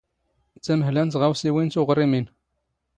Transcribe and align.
ⵜⴰⵎⵀⵍⴰ 0.63 0.97
ⵏ 1.01 1.05
ⵜⵖⴰⵡⵙⵉⵡⵉⵏ 1.11 1.67
ⵜⵓⵖⵔⵉⵎⵉⵏ. 1.71 2.25